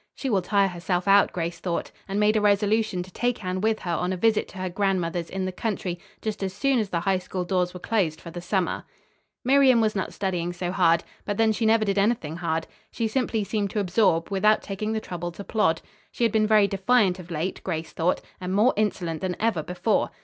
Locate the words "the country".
5.45-5.99